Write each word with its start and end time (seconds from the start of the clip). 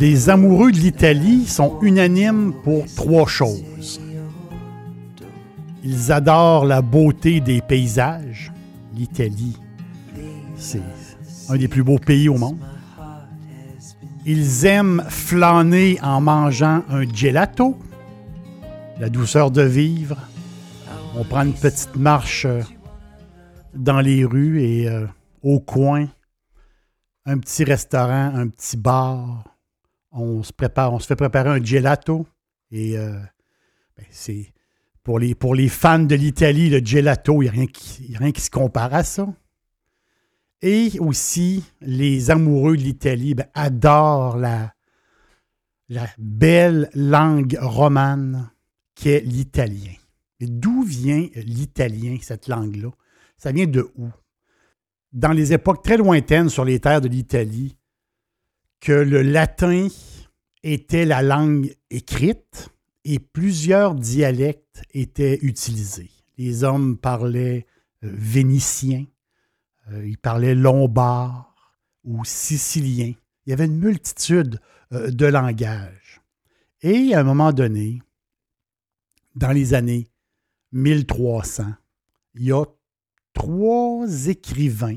Les 0.00 0.30
amoureux 0.30 0.72
de 0.72 0.78
l'Italie 0.78 1.46
sont 1.46 1.78
unanimes 1.82 2.54
pour 2.64 2.86
trois 2.94 3.26
choses. 3.26 4.00
Ils 5.84 6.10
adorent 6.10 6.64
la 6.64 6.80
beauté 6.80 7.40
des 7.40 7.60
paysages. 7.60 8.50
L'Italie, 8.94 9.58
c'est 10.56 10.80
un 11.50 11.56
des 11.58 11.68
plus 11.68 11.82
beaux 11.82 11.98
pays 11.98 12.30
au 12.30 12.38
monde. 12.38 12.56
Ils 14.24 14.64
aiment 14.64 15.04
flâner 15.06 15.98
en 16.02 16.22
mangeant 16.22 16.82
un 16.88 17.02
gelato, 17.02 17.76
la 18.98 19.10
douceur 19.10 19.50
de 19.50 19.62
vivre. 19.62 20.16
On 21.14 21.24
prend 21.24 21.42
une 21.42 21.52
petite 21.52 21.96
marche 21.96 22.46
euh, 22.46 22.62
dans 23.74 24.00
les 24.00 24.24
rues 24.24 24.62
et 24.62 24.88
euh, 24.88 25.06
au 25.42 25.60
coin, 25.60 26.08
un 27.26 27.36
petit 27.36 27.64
restaurant, 27.64 28.32
un 28.34 28.48
petit 28.48 28.78
bar. 28.78 29.49
On 30.12 30.42
se 30.42 30.52
prépare, 30.52 31.00
fait 31.02 31.16
préparer 31.16 31.50
un 31.50 31.62
gelato 31.62 32.26
et 32.70 32.98
euh, 32.98 33.18
ben, 33.96 34.06
pour 35.02 35.54
les, 35.54 35.68
fans 35.68 35.98
de 35.98 36.14
l'Italie, 36.14 36.70
le 36.70 36.84
gelato, 36.84 37.42
il 37.42 37.46
n'y 37.46 37.48
a, 37.48 37.52
rien 37.52 37.66
qui, 37.66 38.14
a 38.14 38.18
rien 38.18 38.32
qui 38.32 38.40
se 38.40 38.50
compare 38.50 38.94
à 38.94 39.02
ça. 39.02 39.26
Et 40.62 40.92
aussi, 41.00 41.64
les 41.80 42.30
amoureux 42.30 42.76
de 42.76 42.82
l'Italie 42.82 43.34
ben, 43.34 43.46
adorent 43.54 44.36
la, 44.36 44.74
la 45.88 46.06
belle 46.18 46.90
langue 46.94 47.58
romane 47.60 48.50
qu'est 48.94 49.20
l'italien. 49.20 49.94
Mais 50.38 50.46
d'où 50.46 50.82
vient 50.82 51.26
l'italien, 51.34 52.16
cette 52.20 52.46
langue-là? 52.46 52.90
Ça 53.36 53.52
vient 53.52 53.66
de 53.66 53.90
où? 53.96 54.08
Dans 55.12 55.32
les 55.32 55.52
époques 55.52 55.82
très 55.82 55.96
lointaines 55.96 56.50
sur 56.50 56.64
les 56.64 56.78
terres 56.78 57.00
de 57.00 57.08
l'Italie, 57.08 57.76
que 58.80 58.92
le 58.92 59.22
latin 59.22 59.88
était 60.62 61.04
la 61.04 61.22
langue 61.22 61.74
écrite 61.90 62.70
et 63.04 63.18
plusieurs 63.18 63.94
dialectes 63.94 64.82
étaient 64.92 65.38
utilisés. 65.42 66.10
Les 66.38 66.64
hommes 66.64 66.96
parlaient 66.96 67.66
euh, 68.04 68.10
vénitien, 68.12 69.04
euh, 69.90 70.06
ils 70.06 70.18
parlaient 70.18 70.54
lombard 70.54 71.54
ou 72.04 72.24
sicilien. 72.24 73.12
Il 73.44 73.50
y 73.50 73.52
avait 73.52 73.66
une 73.66 73.78
multitude 73.78 74.60
euh, 74.92 75.10
de 75.10 75.26
langages. 75.26 76.20
Et 76.82 77.14
à 77.14 77.20
un 77.20 77.24
moment 77.24 77.52
donné, 77.52 78.02
dans 79.34 79.52
les 79.52 79.74
années 79.74 80.08
1300, 80.72 81.74
il 82.34 82.44
y 82.44 82.52
a 82.52 82.64
trois 83.34 84.06
écrivains 84.28 84.96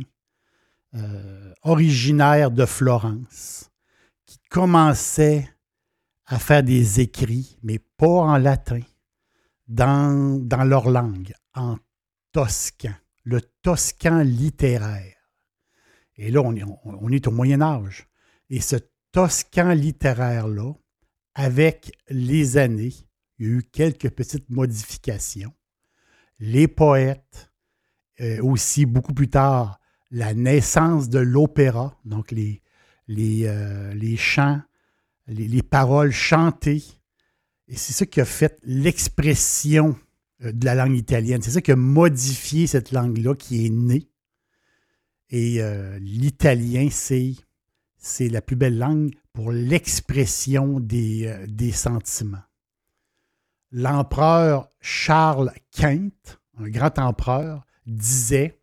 originaires 1.63 2.51
de 2.51 2.67
Florence 2.67 3.72
commençaient 4.53 5.49
à 6.27 6.37
faire 6.37 6.61
des 6.61 6.99
écrits, 6.99 7.57
mais 7.63 7.79
pas 7.79 8.05
en 8.05 8.37
latin, 8.37 8.81
dans, 9.67 10.63
leur 10.63 10.91
langue, 10.91 11.33
en 11.55 11.77
toscan, 12.31 12.93
le 13.23 13.41
toscan 13.63 14.19
littéraire. 14.19 15.15
Et 16.17 16.29
là, 16.29 16.41
on 16.41 16.55
est, 16.55 16.63
on 16.83 17.09
est 17.09 17.27
au 17.27 17.31
Moyen 17.31 17.61
Âge. 17.61 18.07
Et 18.51 18.61
ce 18.61 18.75
toscan 19.11 19.71
littéraire-là, 19.71 20.73
avec 21.33 21.91
les 22.09 22.57
années, 22.57 22.93
il 23.39 23.47
y 23.47 23.49
a 23.49 23.53
eu 23.53 23.63
quelques 23.63 24.11
petites 24.11 24.51
modifications. 24.51 25.53
Les 26.37 26.67
poètes, 26.67 27.51
euh, 28.21 28.39
aussi 28.43 28.85
beaucoup 28.85 29.15
plus 29.15 29.29
tard, 29.29 29.79
la 30.11 30.35
naissance 30.35 31.09
de 31.09 31.17
l'opéra, 31.17 31.97
donc 32.05 32.29
les, 32.29 32.62
les, 33.07 33.45
euh, 33.45 33.93
les 33.93 34.17
chants 34.17 34.61
les, 35.27 35.63
paroles 35.63 36.11
chantées. 36.11 36.83
Et 37.67 37.75
c'est 37.75 37.93
ça 37.93 38.05
qui 38.05 38.21
a 38.21 38.25
fait 38.25 38.59
l'expression 38.63 39.97
euh, 40.43 40.51
de 40.51 40.65
la 40.65 40.75
langue 40.75 40.97
italienne. 40.97 41.41
C'est 41.41 41.51
ça 41.51 41.61
qui 41.61 41.71
a 41.71 41.75
modifié 41.75 42.67
cette 42.67 42.91
langue-là 42.91 43.35
qui 43.35 43.65
est 43.65 43.69
née. 43.69 44.09
Et 45.29 45.61
euh, 45.61 45.97
l'italien, 45.99 46.89
c'est, 46.91 47.35
la 48.19 48.41
plus 48.41 48.55
belle 48.55 48.77
langue 48.77 49.13
pour 49.31 49.51
l'expression 49.51 50.79
des, 50.79 51.45
des 51.47 51.71
sentiments. 51.71 52.43
L'empereur 53.71 54.69
Charles 54.81 55.51
Quint, 55.71 56.11
un 56.59 56.69
grand 56.69 56.99
empereur, 56.99 57.65
disait 57.87 58.59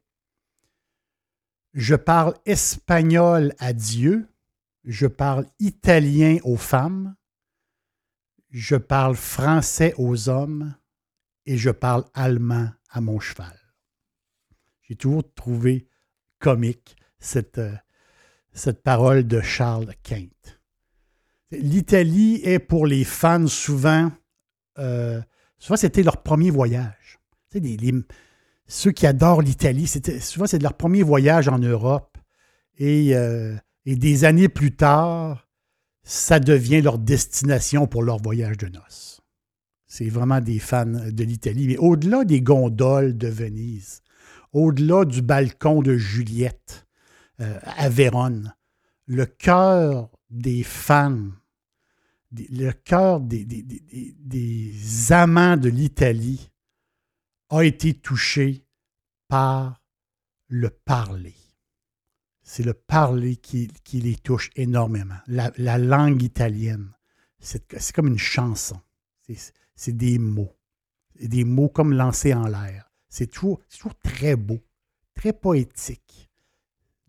Je 1.73 1.97
parle 1.97 2.35
espagnol 2.47 3.53
à 3.59 3.73
Dieu, 3.73 4.30
je 4.85 5.07
parle 5.07 5.47
italien 5.59 6.39
aux 6.45 6.57
femmes, 6.57 7.15
je 8.51 8.77
parle 8.77 9.15
français 9.15 9.95
aux 9.97 10.29
hommes 10.29 10.75
et 11.47 11.57
je 11.57 11.71
parle 11.71 12.05
allemand 12.15 12.71
à 12.91 13.01
mon 13.01 13.21
cheval. 13.21 13.57
J'ai 14.83 14.97
toujours 14.97 15.23
trouvé 15.35 15.87
comique 16.39 16.97
cette, 17.19 17.59
euh, 17.59 18.73
parole 18.83 19.27
de 19.27 19.41
Charles 19.41 19.95
Quint. 20.03 20.27
L'Italie 21.53 22.41
est 22.45 22.59
pour 22.59 22.87
les 22.87 23.05
fans 23.05 23.47
souvent, 23.47 24.11
euh, 24.79 25.21
souvent 25.59 25.77
c'était 25.77 26.03
leur 26.03 26.23
premier 26.23 26.51
voyage. 26.51 27.21
ceux 28.67 28.93
qui 28.93 29.07
adorent 29.07 29.43
l'Italie, 29.43 29.87
souvent 29.87 30.47
c'est 30.47 30.63
leur 30.63 30.75
premier 30.75 31.03
voyage 31.03 31.49
en 31.49 31.59
Europe. 31.59 32.19
Et 32.79 33.15
euh, 33.15 33.57
et 33.91 33.97
des 33.97 34.25
années 34.25 34.49
plus 34.49 34.71
tard, 34.71 35.49
ça 36.05 36.39
devient 36.39 36.81
leur 36.81 36.97
destination 36.97 37.89
pour 37.89 38.05
leur 38.05 38.19
voyage 38.19 38.57
de 38.57 38.69
noces. 38.69 39.21
C'est 39.89 40.09
vraiment 40.09 40.41
des 40.41 40.61
fans 40.61 40.87
de 40.87 41.25
l'Italie. 41.25 41.67
Mais 41.67 41.77
au-delà 41.77 42.25
des 42.25 42.41
gondoles 42.41 43.19
de 43.19 43.27
Venise, 43.27 44.03
au-delà 44.53 45.05
du 45.05 45.23
balcon 45.23 45.83
de 45.83 45.97
Juliette 45.97 46.87
euh, 47.41 47.59
à 47.65 47.89
Vérone, 47.89 48.55
le 49.07 49.27
cœur 49.27 50.09
des 50.31 50.63
fans, 50.63 51.33
le 52.31 52.71
cœur 52.71 53.19
des, 53.19 53.45
des 53.45 55.13
amants 55.13 55.57
de 55.57 55.69
l'Italie 55.69 56.53
a 57.49 57.63
été 57.63 57.95
touché 57.95 58.65
par 59.27 59.83
le 60.47 60.71
parler 60.71 61.35
c'est 62.51 62.65
le 62.65 62.75
parler 62.75 63.37
qui, 63.37 63.71
les 63.93 64.17
touche 64.17 64.51
énormément. 64.57 65.19
La, 65.29 65.79
langue 65.79 66.21
italienne, 66.21 66.91
c'est 67.39 67.93
comme 67.95 68.09
une 68.09 68.19
chanson. 68.19 68.81
C'est 69.77 69.97
des 69.97 70.19
mots. 70.19 70.59
Des 71.21 71.45
mots 71.45 71.69
comme 71.69 71.93
lancés 71.93 72.35
en 72.35 72.49
l'air. 72.49 72.91
C'est 73.09 73.29
toujours, 73.29 73.61
très 74.03 74.35
beau, 74.35 74.59
très 75.15 75.33
poétique. 75.33 76.29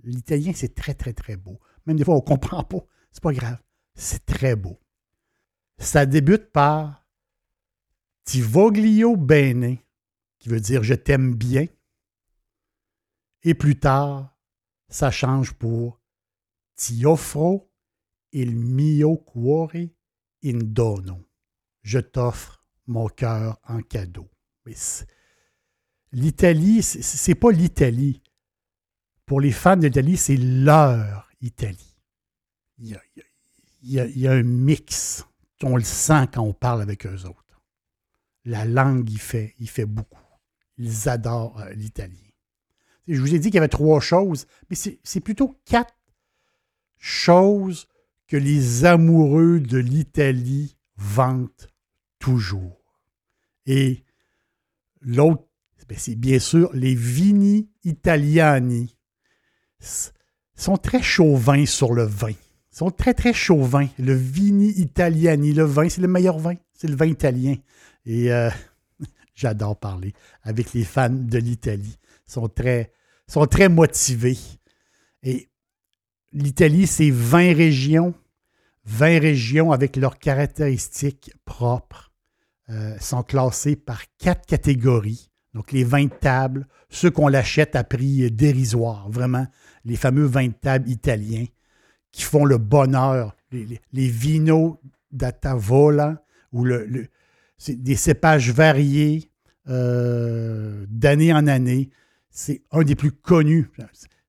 L'italien, 0.03 0.51
c'est 0.53 0.75
très, 0.75 0.93
très, 0.93 1.13
très 1.13 1.37
beau. 1.37 1.59
Même 1.87 1.97
des 1.97 2.05
fois, 2.05 2.13
on 2.13 2.17
ne 2.17 2.23
comprend 2.23 2.63
pas. 2.63 2.85
C'est 3.11 3.23
pas 3.23 3.33
grave. 3.33 3.59
C'est 3.95 4.23
très 4.23 4.55
beau. 4.55 4.79
Ça 5.79 6.05
débute 6.05 6.51
par 6.51 7.03
Ti 8.25 8.41
voglio 8.41 9.17
bene, 9.17 9.79
qui 10.37 10.49
veut 10.49 10.59
dire 10.59 10.83
je 10.83 10.93
t'aime 10.93 11.33
bien. 11.33 11.65
Et 13.41 13.55
plus 13.55 13.79
tard, 13.79 14.30
ça 14.91 15.09
change 15.09 15.53
pour 15.53 15.99
Ti 16.75 17.05
offro 17.05 17.71
il 18.31 18.55
mio 18.55 19.17
cuore 19.23 19.95
in 20.43 20.59
dono. 20.63 21.29
Je 21.81 21.99
t'offre 21.99 22.63
mon 22.87 23.07
cœur 23.07 23.59
en 23.67 23.81
cadeau. 23.81 24.29
L'Italie, 26.11 26.81
c'est 26.83 27.35
pas 27.35 27.51
l'Italie. 27.51 28.21
Pour 29.25 29.41
les 29.41 29.51
fans 29.51 29.77
de 29.77 29.87
l'Italie, 29.87 30.17
c'est 30.17 30.37
leur 30.37 31.29
Italie. 31.41 31.97
Il 32.77 32.99
y, 33.83 34.27
a, 34.27 34.31
un 34.31 34.43
mix. 34.43 35.25
On 35.63 35.77
le 35.77 35.83
sent 35.83 36.27
quand 36.33 36.41
on 36.41 36.53
parle 36.53 36.81
avec 36.81 37.05
eux 37.05 37.25
autres. 37.25 37.61
La 38.43 38.65
langue, 38.65 39.09
il 39.09 39.19
fait, 39.19 39.55
fait 39.65 39.85
beaucoup. 39.85 40.19
Ils 40.77 41.07
adorent 41.07 41.59
euh, 41.59 41.69
l'Italie. 41.73 42.30
Je 43.13 43.21
vous 43.21 43.35
ai 43.35 43.39
dit 43.39 43.49
qu'il 43.49 43.55
y 43.55 43.59
avait 43.59 43.67
trois 43.67 43.99
choses, 43.99 44.47
mais 44.69 44.75
c'est 44.75 45.19
plutôt 45.19 45.59
quatre 45.65 45.95
choses 46.97 47.87
que 48.27 48.37
les 48.37 48.85
amoureux 48.85 49.59
de 49.59 49.77
l'Italie 49.77 50.77
vantent 50.95 51.67
toujours. 52.19 52.95
Et 53.65 54.05
l'autre, 55.01 55.43
ben, 55.91 55.97
c'est 55.99 56.15
bien 56.15 56.39
sûr 56.39 56.69
les 56.73 56.95
vini 56.95 57.69
italiani. 57.83 58.95
sont 60.55 60.77
très 60.77 61.01
chauvins 61.01 61.65
sur 61.65 61.93
le 61.93 62.03
vin. 62.03 62.29
Ils 62.29 62.77
sont 62.77 62.91
très, 62.91 63.13
très 63.13 63.33
chauvins. 63.33 63.89
Le 63.99 64.13
vini 64.13 64.69
italiani, 64.69 65.51
le 65.51 65.65
vin, 65.65 65.89
c'est 65.89 65.99
le 65.99 66.07
meilleur 66.07 66.39
vin. 66.39 66.53
C'est 66.71 66.87
le 66.87 66.95
vin 66.95 67.07
italien. 67.07 67.55
Et 68.05 68.31
euh, 68.31 68.49
j'adore 69.35 69.77
parler 69.77 70.13
avec 70.43 70.71
les 70.71 70.85
fans 70.85 71.09
de 71.09 71.37
l'Italie. 71.39 71.97
Ils 72.29 72.31
sont 72.31 72.47
très, 72.47 72.93
sont 73.31 73.45
très 73.45 73.69
motivés. 73.69 74.37
Et 75.23 75.49
l'Italie, 76.33 76.85
c'est 76.85 77.09
20 77.09 77.55
régions. 77.55 78.13
20 78.85 79.19
régions 79.19 79.71
avec 79.71 79.95
leurs 79.95 80.19
caractéristiques 80.19 81.31
propres 81.45 82.11
euh, 82.69 82.97
sont 82.99 83.23
classées 83.23 83.77
par 83.77 84.03
quatre 84.17 84.45
catégories. 84.45 85.29
Donc, 85.53 85.71
les 85.71 85.85
20 85.85 86.19
tables, 86.19 86.67
ceux 86.89 87.09
qu'on 87.09 87.29
l'achète 87.29 87.75
à 87.77 87.85
prix 87.85 88.29
dérisoire, 88.31 89.09
vraiment, 89.09 89.47
les 89.85 89.95
fameux 89.95 90.25
20 90.25 90.59
tables 90.59 90.89
italiens 90.89 91.45
qui 92.11 92.23
font 92.23 92.43
le 92.43 92.57
bonheur, 92.57 93.37
les, 93.51 93.79
les, 93.93 94.07
vinos 94.07 94.75
d'Atavola, 95.11 96.21
ou 96.51 96.65
le, 96.65 97.07
des 97.69 97.95
cépages 97.95 98.51
variés 98.51 99.31
euh, 99.69 100.85
d'année 100.89 101.31
en 101.31 101.47
année. 101.47 101.91
C'est 102.31 102.63
un 102.71 102.83
des 102.83 102.95
plus 102.95 103.11
connus. 103.11 103.69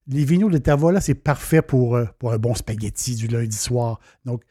Les 0.08 0.24
vinos 0.24 0.50
de 0.50 0.58
Tavola, 0.58 1.00
c'est 1.00 1.14
parfait 1.14 1.62
pour, 1.62 1.96
euh, 1.96 2.04
pour 2.18 2.32
un 2.32 2.38
bon 2.38 2.54
spaghetti 2.54 3.14
du 3.14 3.28
lundi 3.28 3.56
soir. 3.56 4.00
Donc, 4.24 4.42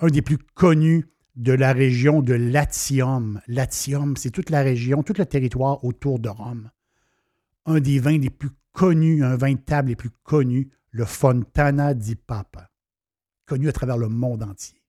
un 0.00 0.06
des 0.06 0.22
plus 0.22 0.38
connus 0.38 1.08
de 1.34 1.52
la 1.52 1.72
région 1.72 2.22
de 2.22 2.34
Latium. 2.34 3.40
Latium, 3.48 4.16
c'est 4.16 4.30
toute 4.30 4.50
la 4.50 4.62
région, 4.62 5.02
tout 5.02 5.14
le 5.18 5.26
territoire 5.26 5.82
autour 5.84 6.20
de 6.20 6.28
Rome. 6.28 6.70
Un 7.66 7.80
des 7.80 7.98
vins 7.98 8.18
les 8.18 8.30
plus 8.30 8.50
connus, 8.72 9.24
un 9.24 9.36
vin 9.36 9.54
de 9.54 9.58
table 9.58 9.88
les 9.88 9.96
plus 9.96 10.10
connus, 10.22 10.70
le 10.92 11.04
Fontana 11.04 11.94
di 11.94 12.14
Papa, 12.14 12.70
connu 13.46 13.68
à 13.68 13.72
travers 13.72 13.98
le 13.98 14.08
monde 14.08 14.42
entier. 14.42 14.80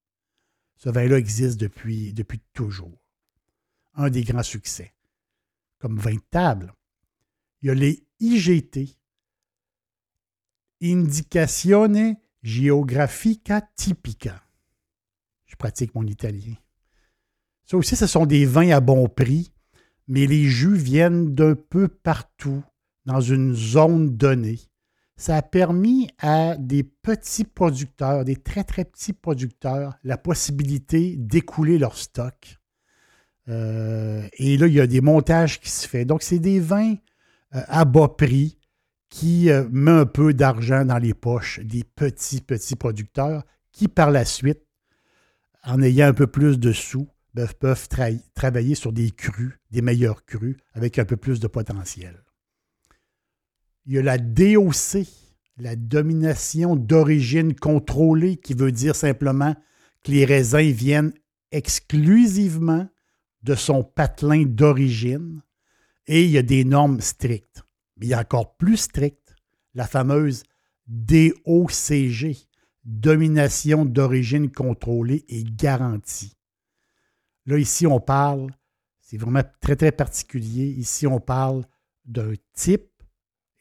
Ce 0.77 0.89
vin-là 0.89 1.17
existe 1.17 1.59
depuis, 1.59 2.13
depuis 2.13 2.41
toujours. 2.53 3.03
Un 3.95 4.09
des 4.09 4.23
grands 4.23 4.43
succès. 4.43 4.93
Comme 5.79 5.97
vin 5.97 6.15
de 6.15 6.21
table, 6.31 6.73
il 7.61 7.67
y 7.67 7.69
a 7.69 7.73
les 7.73 8.03
IGT, 8.19 8.97
Indicazione 10.81 12.15
Geografica 12.41 13.61
Tipica. 13.75 14.41
Je 15.45 15.55
pratique 15.55 15.93
mon 15.93 16.05
italien. 16.07 16.55
Ça 17.65 17.77
aussi, 17.77 17.95
ce 17.95 18.07
sont 18.07 18.25
des 18.25 18.45
vins 18.45 18.71
à 18.71 18.79
bon 18.79 19.07
prix, 19.07 19.53
mais 20.07 20.25
les 20.25 20.45
jus 20.45 20.75
viennent 20.75 21.35
d'un 21.35 21.55
peu 21.55 21.87
partout 21.87 22.63
dans 23.05 23.21
une 23.21 23.53
zone 23.53 24.17
donnée. 24.17 24.59
Ça 25.15 25.37
a 25.37 25.41
permis 25.43 26.09
à 26.17 26.57
des 26.57 26.83
petits 26.83 27.43
producteurs, 27.43 28.25
des 28.25 28.35
très 28.35 28.63
très 28.63 28.85
petits 28.85 29.13
producteurs, 29.13 29.93
la 30.03 30.17
possibilité 30.17 31.15
d'écouler 31.15 31.77
leur 31.77 31.95
stock. 31.95 32.59
Euh, 33.47 34.27
et 34.33 34.57
là, 34.57 34.67
il 34.67 34.73
y 34.73 34.81
a 34.81 34.87
des 34.87 35.01
montages 35.01 35.59
qui 35.59 35.69
se 35.69 35.87
font. 35.87 36.05
Donc, 36.05 36.23
c'est 36.23 36.39
des 36.39 36.59
vins 36.59 36.95
à 37.51 37.85
bas 37.85 38.07
prix 38.09 38.57
qui 39.11 39.51
euh, 39.51 39.67
met 39.71 39.91
un 39.91 40.05
peu 40.05 40.33
d'argent 40.33 40.85
dans 40.85 40.97
les 40.97 41.13
poches 41.13 41.59
des 41.59 41.83
petits, 41.83 42.41
petits 42.41 42.77
producteurs 42.77 43.43
qui, 43.71 43.87
par 43.87 44.09
la 44.09 44.25
suite, 44.25 44.65
en 45.63 45.81
ayant 45.81 46.07
un 46.07 46.13
peu 46.13 46.27
plus 46.27 46.57
de 46.57 46.71
sous, 46.71 47.07
ben, 47.33 47.47
peuvent 47.59 47.87
travailler 48.33 48.75
sur 48.75 48.91
des 48.91 49.11
crus, 49.11 49.53
des 49.69 49.81
meilleurs 49.81 50.25
crus, 50.25 50.57
avec 50.73 50.97
un 50.97 51.05
peu 51.05 51.17
plus 51.17 51.39
de 51.39 51.47
potentiel. 51.47 52.23
Il 53.85 53.93
y 53.93 53.97
a 53.97 54.01
la 54.01 54.17
DOC, 54.17 55.05
la 55.57 55.75
domination 55.75 56.75
d'origine 56.75 57.53
contrôlée, 57.53 58.37
qui 58.37 58.53
veut 58.53 58.71
dire 58.71 58.95
simplement 58.95 59.55
que 60.03 60.11
les 60.11 60.25
raisins 60.25 60.71
viennent 60.71 61.13
exclusivement 61.51 62.87
de 63.43 63.55
son 63.55 63.83
patelin 63.83 64.43
d'origine 64.45 65.41
et 66.07 66.23
il 66.23 66.31
y 66.31 66.37
a 66.37 66.43
des 66.43 66.63
normes 66.63 67.01
strictes 67.01 67.63
mais 68.01 68.07
il 68.07 68.09
y 68.09 68.13
a 68.15 68.19
encore 68.19 68.57
plus 68.57 68.77
strict, 68.77 69.35
la 69.75 69.85
fameuse 69.85 70.43
DOCG, 70.87 72.35
domination 72.83 73.85
d'origine 73.85 74.51
contrôlée 74.51 75.23
et 75.29 75.43
garantie. 75.43 76.35
Là, 77.45 77.59
ici, 77.59 77.85
on 77.85 77.99
parle, 77.99 78.49
c'est 79.01 79.17
vraiment 79.17 79.43
très, 79.61 79.75
très 79.75 79.91
particulier. 79.91 80.65
Ici, 80.65 81.05
on 81.05 81.19
parle 81.19 81.63
d'un 82.05 82.33
type 82.53 82.89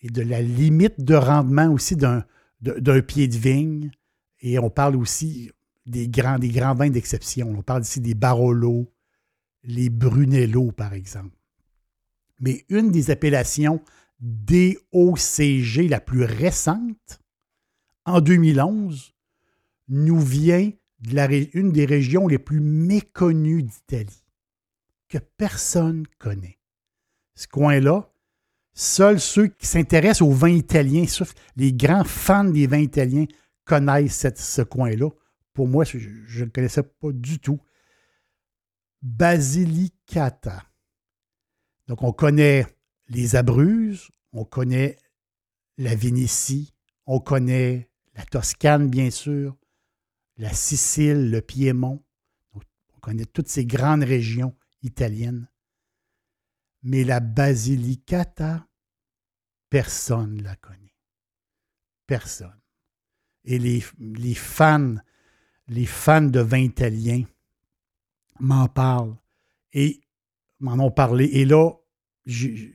et 0.00 0.08
de 0.08 0.22
la 0.22 0.40
limite 0.40 1.04
de 1.04 1.14
rendement 1.14 1.70
aussi 1.70 1.96
d'un, 1.96 2.24
pied 3.06 3.28
de 3.28 3.36
vigne. 3.36 3.90
Et 4.40 4.58
on 4.58 4.70
parle 4.70 4.96
aussi 4.96 5.50
des 5.84 6.08
grands, 6.08 6.38
des 6.38 6.48
grands 6.48 6.74
vins 6.74 6.88
d'exception. 6.88 7.50
On 7.50 7.62
parle 7.62 7.82
ici 7.82 8.00
des 8.00 8.14
Barolo, 8.14 8.90
les 9.64 9.90
Brunello, 9.90 10.72
par 10.72 10.94
exemple. 10.94 11.36
Mais 12.40 12.64
une 12.68 12.90
des 12.90 13.10
appellations 13.10 13.82
DOCG 14.20 15.88
la 15.88 16.00
plus 16.00 16.24
récente, 16.24 17.20
en 18.04 18.20
2011, 18.20 19.14
nous 19.88 20.20
vient 20.20 20.70
de 21.00 21.14
la, 21.14 21.28
une 21.54 21.72
des 21.72 21.84
régions 21.84 22.28
les 22.28 22.38
plus 22.38 22.60
méconnues 22.60 23.62
d'Italie, 23.62 24.24
que 25.08 25.18
personne 25.18 26.06
connaît. 26.18 26.58
Ce 27.34 27.46
coin-là, 27.46 28.12
seuls 28.74 29.20
ceux 29.20 29.48
qui 29.48 29.66
s'intéressent 29.66 30.22
aux 30.22 30.32
vins 30.32 30.50
italiens, 30.50 31.06
sauf 31.06 31.34
les 31.56 31.72
grands 31.72 32.04
fans 32.04 32.44
des 32.44 32.66
vins 32.66 32.78
italiens, 32.78 33.26
connaissent 33.64 34.26
ce 34.34 34.62
coin-là. 34.62 35.08
Pour 35.52 35.68
moi, 35.68 35.84
je 35.84 36.44
ne 36.44 36.50
connaissais 36.50 36.82
pas 36.82 37.12
du 37.12 37.38
tout. 37.38 37.60
Basilicata. 39.02 40.69
Donc, 41.90 42.04
on 42.04 42.12
connaît 42.12 42.64
les 43.08 43.34
Abruzes, 43.34 44.12
on 44.32 44.44
connaît 44.44 44.96
la 45.76 45.96
Vénétie, 45.96 46.72
on 47.04 47.18
connaît 47.18 47.90
la 48.14 48.24
Toscane, 48.24 48.88
bien 48.88 49.10
sûr, 49.10 49.56
la 50.36 50.52
Sicile, 50.52 51.32
le 51.32 51.40
Piémont. 51.40 52.00
On 52.54 53.00
connaît 53.00 53.24
toutes 53.24 53.48
ces 53.48 53.66
grandes 53.66 54.04
régions 54.04 54.54
italiennes. 54.84 55.48
Mais 56.84 57.02
la 57.02 57.18
Basilicata, 57.18 58.68
personne 59.68 60.36
ne 60.36 60.42
la 60.44 60.54
connaît. 60.54 60.94
Personne. 62.06 62.60
Et 63.42 63.58
les, 63.58 63.82
les 63.98 64.34
fans, 64.34 64.94
les 65.66 65.86
fans 65.86 66.22
de 66.22 66.38
vin 66.38 66.58
italien 66.58 67.24
m'en 68.38 68.68
parlent 68.68 69.16
et 69.72 70.00
m'en 70.60 70.78
ont 70.78 70.92
parlé. 70.92 71.24
Et 71.24 71.44
là, 71.44 71.79
j'ai 72.26 72.72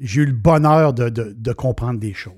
eu 0.00 0.26
le 0.26 0.32
bonheur 0.32 0.92
de, 0.92 1.52
comprendre 1.52 1.98
des 1.98 2.14
choses. 2.14 2.34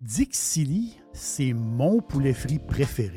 Dixili, 0.00 0.98
c'est 1.12 1.52
mon 1.52 2.00
poulet 2.00 2.34
frit 2.34 2.58
préféré. 2.58 3.16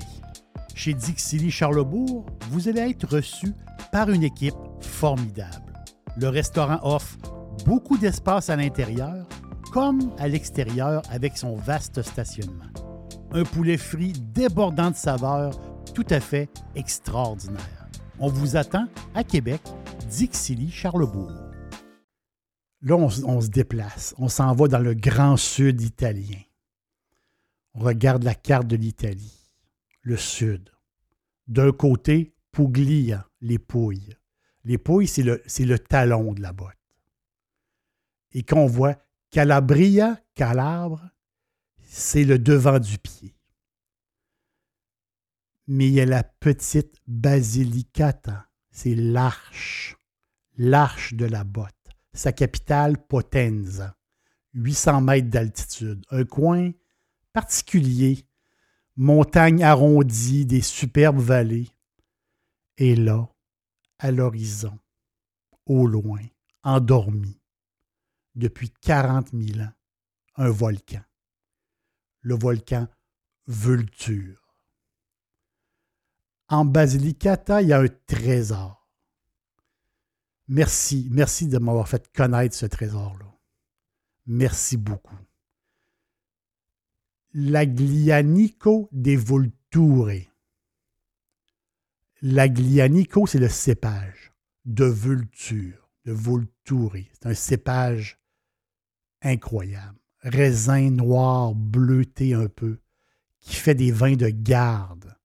Chez 0.73 0.93
Dixili 0.93 1.51
Charlebourg, 1.51 2.25
vous 2.49 2.69
allez 2.69 2.81
être 2.81 3.07
reçu 3.07 3.53
par 3.91 4.09
une 4.09 4.23
équipe 4.23 4.55
formidable. 4.79 5.73
Le 6.17 6.29
restaurant 6.29 6.79
offre 6.83 7.17
beaucoup 7.65 7.97
d'espace 7.97 8.49
à 8.49 8.55
l'intérieur 8.55 9.27
comme 9.71 10.11
à 10.17 10.27
l'extérieur 10.27 11.01
avec 11.11 11.37
son 11.37 11.55
vaste 11.55 12.01
stationnement. 12.01 12.71
Un 13.31 13.43
poulet 13.43 13.77
frit 13.77 14.13
débordant 14.13 14.91
de 14.91 14.95
saveurs 14.95 15.59
tout 15.93 16.05
à 16.09 16.19
fait 16.19 16.49
extraordinaire. 16.75 17.87
On 18.19 18.29
vous 18.29 18.55
attend 18.55 18.87
à 19.13 19.23
Québec, 19.23 19.61
Dixilly, 20.09 20.71
Charlebourg. 20.71 21.46
Là, 22.81 22.96
on, 22.96 23.10
se 23.41 23.50
déplace. 23.50 24.13
On 24.17 24.29
s'en 24.29 24.53
va 24.53 24.67
dans 24.67 24.79
le 24.79 24.93
grand 24.93 25.36
sud 25.36 25.81
italien. 25.81 26.39
On 27.74 27.79
regarde 27.79 28.24
la 28.24 28.36
carte 28.36 28.67
de 28.67 28.75
l'Italie. 28.75 29.34
le 30.01 30.17
sud. 30.17 30.72
D'un 31.48 31.72
côté, 31.72 32.34
Puglia, 32.51 33.27
les 33.41 33.60
Pouilles. 33.60 34.15
Les 34.63 34.77
Pouilles, 34.77 35.07
c'est 35.07 35.24
le, 35.24 35.41
le 35.60 35.79
talon 35.79 36.34
de 36.34 36.41
la 36.41 36.53
botte. 36.53 36.74
Et 38.31 38.43
qu'on 38.43 38.67
voit 38.67 38.96
Calabria, 39.31 40.19
Calabre, 40.36 41.10
c'est 41.84 42.24
le 42.24 42.39
devant 42.39 42.79
du 42.79 42.98
pied. 42.98 43.36
Mais 45.67 45.88
il 45.88 45.93
y 45.93 46.01
a 46.01 46.05
la 46.05 46.24
petite 46.24 47.01
Basilicata, 47.07 48.50
c'est 48.72 48.96
l'arche, 48.96 49.98
l'arche 50.57 51.13
de 51.13 51.25
la 51.25 51.43
botte. 51.43 51.76
Sa 52.17 52.31
capitale, 52.31 52.97
Potenza, 52.97 53.95
800 54.55 55.01
mètres 55.01 55.29
d'altitude. 55.29 56.03
Un 56.09 56.25
coin 56.25 56.71
particulier, 57.31 58.25
montagne 58.95 59.63
arrondie, 59.63 60.47
des 60.47 60.63
superbes 60.63 61.19
vallées. 61.19 61.69
Et 62.77 62.95
là, 62.95 63.29
à 64.00 64.09
l'horizon, 64.09 64.79
au 65.67 65.86
loin, 65.86 66.24
endormi, 66.63 67.39
depuis 68.33 68.71
40 68.71 69.29
000 69.33 69.59
ans, 69.59 69.74
un 70.38 70.50
volcan. 70.50 71.03
Le 72.21 72.33
volcan 72.33 72.88
Vulture. 73.45 74.41
En 76.50 76.65
Basilicata, 76.65 77.62
il 77.62 77.67
y 77.67 77.74
a 77.74 77.79
un 77.79 77.88
trésor. 78.07 78.76
Merci, 80.49 81.09
merci 81.11 81.47
de 81.47 81.57
m'avoir 81.57 81.89
fait 81.89 82.09
connaître 82.13 82.55
ce 82.55 82.65
trésor-là. 82.65 83.25
Merci 84.27 84.77
beaucoup. 84.77 85.15
L'Aglianico 87.33 88.89
des 88.91 89.17
Vulture. 89.17 90.11
L'Aglianico, 92.21 93.27
c'est 93.27 93.39
le 93.39 93.49
cépage 93.49 94.33
de 94.65 94.85
Vulture, 94.85 95.89
de 96.05 96.13
Vulture. 96.13 96.93
C'est 97.13 97.27
un 97.27 97.33
cépage 97.33 98.19
incroyable. 99.21 99.99
Raisin 100.21 100.89
noir, 100.91 101.53
bleuté 101.53 102.33
un 102.33 102.47
peu, 102.47 102.79
qui 103.39 103.55
fait 103.55 103.75
des 103.75 103.91
vins 103.91 104.15
de 104.15 104.29
garde. 104.29 105.15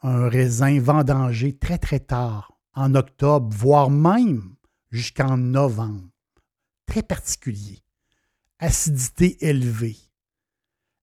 Un 0.00 0.28
raisin 0.28 0.80
vendangé 0.80 1.56
très 1.56 1.78
très 1.78 2.00
tard, 2.00 2.57
en 2.78 2.94
octobre, 2.94 3.48
voire 3.56 3.90
même 3.90 4.54
jusqu'en 4.90 5.36
novembre. 5.36 6.08
Très 6.86 7.02
particulier. 7.02 7.82
Acidité 8.60 9.44
élevée. 9.46 9.96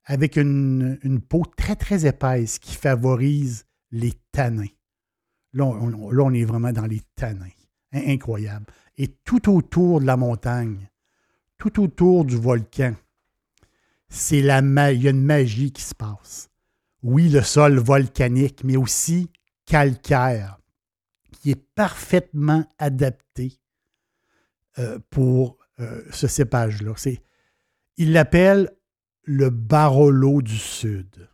Avec 0.06 0.38
une, 0.38 1.20
peau 1.28 1.44
très 1.58 1.76
très 1.76 2.06
épaisse 2.06 2.60
qui 2.60 2.76
favorise 2.76 3.66
les 3.92 4.14
tanins. 4.32 4.66
Là 5.54 5.66
on, 5.66 6.12
là, 6.12 6.24
on 6.24 6.34
est 6.34 6.46
vraiment 6.46 6.72
dans 6.72 6.86
les 6.86 7.02
tanins. 7.16 7.46
Incroyable. 7.92 8.66
Et 8.98 9.08
tout 9.08 9.52
autour 9.54 10.00
de 10.00 10.06
la 10.06 10.18
montagne, 10.18 10.90
tout 11.58 11.82
autour 11.82 12.24
du 12.24 12.38
volcan. 12.38 12.96
C'est 14.08 14.42
la 14.42 14.60
il 14.92 15.04
y 15.04 15.08
a 15.08 15.12
une 15.12 15.24
magie 15.24 15.72
qui 15.72 15.82
se 15.82 15.96
passe. 15.96 16.50
Oui, 17.04 17.30
le 17.30 17.42
sol 17.42 17.80
volcanique, 17.80 18.64
mais 18.64 18.78
aussi 18.78 19.30
calcaire, 19.66 20.58
qui 21.46 21.52
est 21.52 21.70
parfaitement 21.76 22.66
adapté 22.80 23.62
euh, 24.80 24.98
pour 25.12 25.60
euh, 25.80 26.02
ce 26.10 26.26
cépage-là. 26.26 26.96
Il 27.98 28.14
l'appelle 28.14 28.76
le 29.22 29.52
Barolo 29.52 30.42
du 30.42 30.58
Sud. 30.58 31.30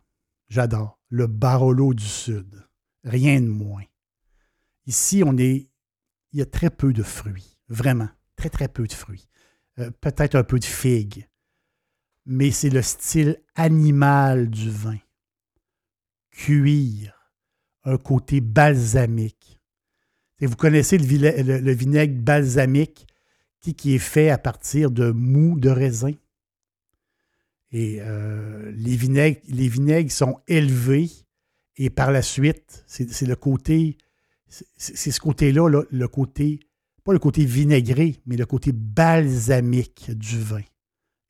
J'adore. 0.48 1.00
Le 1.08 1.26
Barolo 1.26 1.94
du 1.94 2.04
Sud. 2.04 2.62
Rien 3.04 3.40
de 3.40 3.48
moins. 3.48 3.84
Ici, 4.84 5.22
on 5.24 5.38
est. 5.38 5.70
Il 6.32 6.40
y 6.40 6.42
a 6.42 6.46
très 6.46 6.68
peu 6.68 6.92
de 6.92 7.02
fruits. 7.02 7.56
Vraiment. 7.68 8.10
Très, 8.36 8.50
très 8.50 8.68
peu 8.68 8.86
de 8.86 8.92
fruits. 8.92 9.30
Euh, 9.78 9.90
peut-être 10.02 10.34
un 10.34 10.44
peu 10.44 10.58
de 10.58 10.66
figue, 10.66 11.26
mais 12.26 12.50
c'est 12.50 12.68
le 12.68 12.82
style 12.82 13.42
animal 13.54 14.50
du 14.50 14.68
vin. 14.68 14.98
Cuire, 16.32 17.32
un 17.84 17.96
côté 17.96 18.42
balsamique. 18.42 19.61
Et 20.42 20.46
vous 20.46 20.56
connaissez 20.56 20.98
le, 20.98 21.72
vinaigre 21.72 22.20
balsamique 22.20 23.06
qui, 23.60 23.94
est 23.94 23.98
fait 23.98 24.28
à 24.28 24.38
partir 24.38 24.90
de 24.90 25.12
mou 25.12 25.58
de 25.58 25.70
raisin. 25.70 26.12
Et 27.70 27.98
euh, 28.00 28.70
les, 28.74 28.96
vinaigres, 28.96 29.40
les 29.48 29.68
vinaigres 29.68 30.10
sont 30.10 30.40
élevés 30.48 31.08
et 31.76 31.88
par 31.88 32.10
la 32.10 32.20
suite, 32.20 32.84
c'est 32.86 33.22
le 33.22 33.36
côté, 33.36 33.96
c'est 34.76 35.10
ce 35.10 35.20
côté-là, 35.20 35.84
le 35.88 36.08
côté 36.08 36.60
pas 37.04 37.12
le 37.12 37.18
côté 37.18 37.44
vinaigré, 37.44 38.20
mais 38.26 38.36
le 38.36 38.46
côté 38.46 38.72
balsamique 38.72 40.10
du 40.12 40.38
vin 40.38 40.62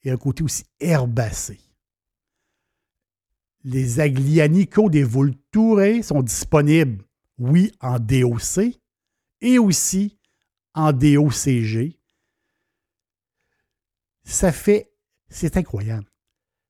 et 0.04 0.10
un 0.10 0.16
côté 0.16 0.42
aussi 0.42 0.64
herbacé. 0.80 1.58
Les 3.64 4.00
Aglianico 4.00 4.90
des 4.90 5.04
Vulture 5.04 6.02
sont 6.02 6.22
disponibles, 6.22 7.04
oui, 7.38 7.72
en 7.80 7.98
DOC 7.98 8.81
et 9.42 9.58
aussi 9.58 10.18
en 10.74 10.92
DOCG. 10.92 11.98
Ça 14.24 14.52
fait, 14.52 14.90
c'est 15.28 15.56
incroyable, 15.56 16.06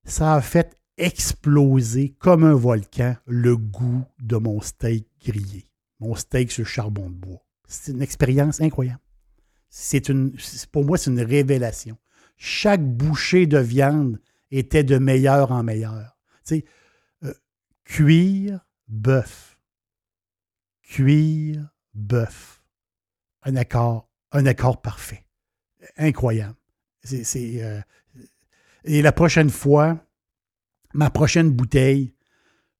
ça 0.04 0.34
a 0.34 0.40
fait 0.40 0.76
exploser 0.96 2.16
comme 2.18 2.44
un 2.44 2.54
volcan 2.54 3.14
le 3.26 3.56
goût 3.56 4.04
de 4.18 4.36
mon 4.36 4.60
steak 4.60 5.06
grillé, 5.24 5.68
mon 6.00 6.14
steak 6.14 6.50
sur 6.50 6.66
charbon 6.66 7.08
de 7.08 7.14
bois. 7.14 7.46
C'est 7.68 7.92
une 7.92 8.02
expérience 8.02 8.60
incroyable. 8.60 9.00
C'est 9.68 10.08
une, 10.08 10.36
pour 10.70 10.84
moi, 10.84 10.98
c'est 10.98 11.10
une 11.10 11.20
révélation. 11.20 11.96
Chaque 12.36 12.82
bouchée 12.82 13.46
de 13.46 13.58
viande 13.58 14.20
était 14.50 14.84
de 14.84 14.98
meilleur 14.98 15.52
en 15.52 15.62
meilleur. 15.62 16.18
Tu 16.44 16.56
sais, 16.56 16.64
euh, 17.24 18.58
bœuf. 18.88 19.58
Cuire 20.82 21.72
bœuf. 21.94 22.61
Un 23.42 23.56
accord, 23.56 24.08
un 24.32 24.46
accord 24.46 24.80
parfait. 24.80 25.24
Incroyable. 25.96 26.56
Euh, 27.12 27.80
et 28.84 29.02
la 29.02 29.12
prochaine 29.12 29.50
fois, 29.50 30.06
ma 30.94 31.10
prochaine 31.10 31.50
bouteille, 31.50 32.14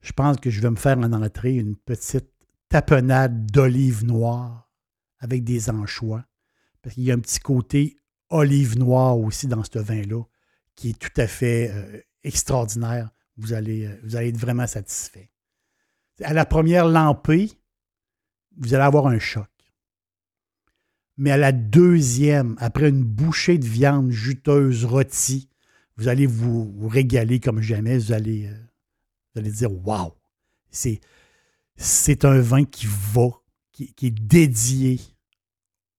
je 0.01 0.13
pense 0.13 0.37
que 0.39 0.51
je 0.51 0.61
vais 0.61 0.71
me 0.71 0.77
faire 0.77 0.99
en 0.99 1.13
entrée 1.13 1.55
une 1.55 1.77
petite 1.77 2.31
tapenade 2.69 3.47
d'olive 3.47 4.05
noire 4.05 4.71
avec 5.19 5.45
des 5.45 5.71
anchois. 5.71 6.25
Parce 6.81 6.95
qu'il 6.95 7.05
y 7.05 7.13
a 7.13 7.15
un 7.15 7.21
petit 7.21 7.39
côté 7.39 7.97
olive 8.31 8.79
noire 8.79 9.19
aussi 9.19 9.47
dans 9.47 9.63
ce 9.63 9.79
vin-là, 9.79 10.23
qui 10.75 10.91
est 10.91 10.99
tout 10.99 11.21
à 11.21 11.27
fait 11.27 11.71
euh, 11.71 12.01
extraordinaire. 12.25 13.11
Vous 13.37 13.53
allez, 13.53 13.87
euh, 13.87 14.01
vous 14.03 14.17
allez 14.17 14.29
être 14.29 14.39
vraiment 14.39 14.67
satisfait. 14.67 15.31
À 16.23 16.33
la 16.33 16.45
première 16.45 16.87
lampée, 16.87 17.51
vous 18.57 18.75
allez 18.75 18.85
avoir 18.85 19.07
un 19.07 19.19
choc. 19.19 19.47
Mais 21.17 21.31
à 21.31 21.37
la 21.37 21.53
deuxième, 21.53 22.57
après 22.59 22.89
une 22.89 23.05
bouchée 23.05 23.59
de 23.59 23.67
viande 23.67 24.11
juteuse 24.11 24.85
rôtie, 24.85 25.49
vous 25.97 26.09
allez 26.09 26.27
vous, 26.27 26.89
régaler 26.89 27.39
comme 27.39 27.61
jamais. 27.61 27.99
Vous 27.99 28.13
allez, 28.13 28.47
euh, 28.47 28.57
vous 29.35 29.43
dire 29.43 29.73
Waouh! 29.87 30.13
C'est, 30.71 32.25
un 32.25 32.41
vin 32.41 32.65
qui 32.65 32.87
va, 32.87 33.29
qui 33.73 33.95
est 34.03 34.11
dédié 34.11 35.01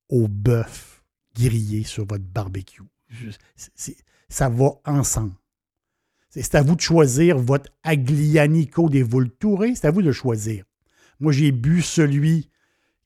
au 0.09 0.27
bœuf 0.27 1.03
grillé 1.35 1.83
sur 1.83 2.05
votre 2.05 2.23
barbecue. 2.23 2.83
ça 4.29 4.49
va 4.49 4.71
ensemble. 4.85 5.33
C'est 6.29 6.55
à 6.55 6.63
vous 6.63 6.75
de 6.75 6.81
choisir 6.81 7.37
votre 7.37 7.69
Aglianico 7.83 8.89
des 8.89 9.03
Vulture. 9.03 9.63
C'est 9.75 9.85
à 9.85 9.91
vous 9.91 10.01
de 10.01 10.11
choisir. 10.11 10.65
Moi, 11.19 11.31
j'ai 11.31 11.51
bu 11.51 11.81
celui 11.81 12.49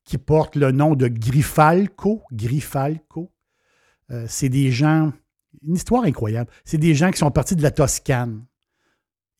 qui 0.08 0.18
porte 0.18 0.56
le 0.56 0.72
nom 0.72 0.96
de 0.96 1.10
Grifalco. 1.10 2.24
Grifalco. 2.32 3.34
Euh, 4.10 4.26
c'est 4.30 4.48
des 4.48 4.72
gens, 4.72 5.12
une 5.62 5.76
histoire 5.76 6.06
incroyable. 6.06 6.50
C'est 6.64 6.78
des 6.78 6.96
gens 6.96 7.12
qui 7.12 7.18
sont 7.18 7.30
partis 7.30 7.58
de 7.58 7.62
la 7.62 7.72
Toscane. 7.72 8.46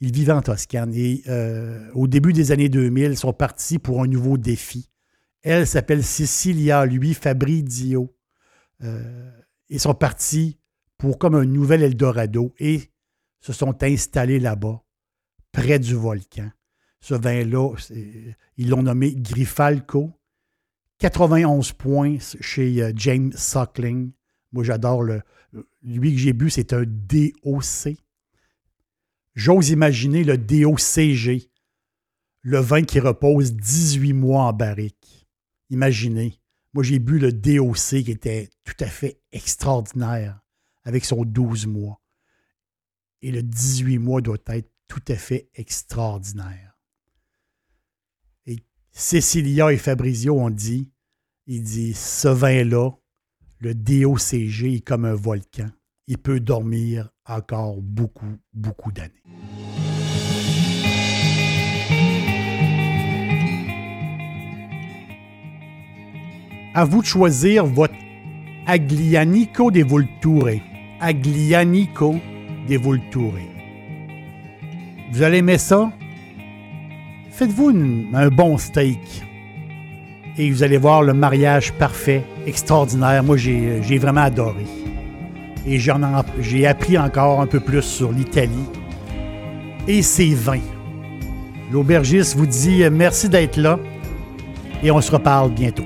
Ils 0.02 0.12
vivaient 0.12 0.34
en 0.34 0.42
Toscane 0.42 0.94
et 0.94 1.24
euh, 1.28 1.90
au 1.96 2.08
début 2.08 2.34
des 2.34 2.52
années 2.52 2.68
2000, 2.68 3.12
ils 3.12 3.18
sont 3.18 3.32
partis 3.32 3.80
pour 3.80 4.04
un 4.04 4.08
nouveau 4.08 4.38
défi. 4.38 4.92
Elle 5.42 5.66
s'appelle 5.66 6.04
Cecilia, 6.04 6.86
lui 6.86 7.14
Fabrizio. 7.14 8.14
Euh, 8.84 9.32
ils 9.70 9.80
sont 9.80 9.96
partis 9.96 10.60
pour 10.98 11.18
comme 11.18 11.36
un 11.36 11.46
nouvel 11.46 11.82
Eldorado 11.82 12.54
et 12.60 12.92
se 13.40 13.54
sont 13.54 13.82
installés 13.84 14.40
là-bas, 14.40 14.84
près 15.54 15.80
du 15.80 15.96
volcan. 15.96 16.52
Ce 17.00 17.14
vin-là, 17.14 17.74
ils 18.58 18.70
l'ont 18.70 18.84
nommé 18.84 19.16
Grifalco. 19.16 20.17
91 21.00 21.74
points 21.74 22.18
chez 22.42 22.82
euh, 22.82 22.92
James 22.96 23.32
Suckling. 23.34 24.12
Moi, 24.52 24.64
j'adore 24.64 25.04
le. 25.04 25.22
Lui 25.82 26.14
que 26.14 26.20
j'ai 26.20 26.34
bu, 26.34 26.50
c'est 26.50 26.74
un 26.74 26.84
DOC. 26.86 27.96
J'ose 29.36 29.70
imaginer 29.70 30.24
le 30.24 30.38
DOCG 30.38 31.50
le 32.48 32.60
vin 32.60 32.84
qui 32.84 33.02
repose 33.02 33.54
18 33.54 34.14
mois 34.14 34.44
en 34.44 34.54
barrique. 34.54 35.28
Imaginez, 35.70 36.40
moi 36.74 36.82
j'ai 36.82 36.98
bu 36.98 37.20
le 37.20 37.34
DOC 37.34 38.04
qui 38.06 38.12
était 38.12 38.50
tout 38.64 38.76
à 38.80 38.86
fait 38.86 39.22
extraordinaire 39.34 40.40
avec 40.86 41.04
son 41.04 41.26
12 41.26 41.68
mois. 41.68 42.02
Et 43.22 43.32
le 43.32 43.44
18 43.44 43.98
mois 43.98 44.22
doit 44.22 44.38
être 44.48 44.72
tout 44.88 45.04
à 45.10 45.16
fait 45.16 45.50
extraordinaire. 45.56 46.67
Et 48.98 49.00
Cecilia 49.00 49.72
et 49.72 49.78
Fabrizio 49.78 50.40
ont 50.40 50.50
dit, 50.50 50.90
il 51.46 51.62
dit, 51.62 51.94
ce 51.94 52.30
vin-là, 52.30 52.90
le 53.60 53.76
DOCG 53.76 54.78
est 54.78 54.84
comme 54.84 55.06
un 55.06 55.14
volcan. 55.14 55.68
Il 56.08 56.18
peut 56.18 56.40
dormir 56.40 57.12
encore 57.28 57.80
beaucoup, 57.80 58.38
beaucoup 58.54 58.92
d'années. 58.92 59.22
À 66.74 66.84
vous 66.84 67.04
de 67.04 67.08
choisir 67.08 67.68
votre 67.68 67.94
Aglianico 68.66 69.70
de 69.70 69.84
Volture. 69.84 70.60
Aglianico 71.00 72.16
de 72.68 72.78
Volture. 72.78 73.38
Vous 75.12 75.22
allez 75.22 75.38
aimer 75.38 75.60
ça? 75.60 75.92
Faites-vous 77.38 77.72
un 78.16 78.30
bon 78.30 78.58
steak 78.58 78.98
et 80.40 80.50
vous 80.50 80.64
allez 80.64 80.78
voir 80.78 81.04
le 81.04 81.14
mariage 81.14 81.72
parfait, 81.74 82.24
extraordinaire. 82.48 83.24
Moi, 83.24 83.38
j'ai 83.38 83.98
vraiment 84.00 84.22
adoré. 84.22 84.66
Et 85.64 85.78
j'ai 85.78 86.66
appris 86.66 86.98
encore 86.98 87.40
un 87.40 87.46
peu 87.46 87.60
plus 87.60 87.84
sur 87.84 88.12
l'Italie 88.12 88.66
et 89.88 90.02
ses 90.02 90.34
vins. 90.34 90.64
L'aubergiste 91.72 92.36
vous 92.36 92.48
dit 92.48 92.82
merci 92.92 93.30
d'être 93.30 93.58
là 93.58 93.78
et 94.82 94.90
on 94.90 95.00
se 95.00 95.12
reparle 95.12 95.52
bientôt. 95.52 95.86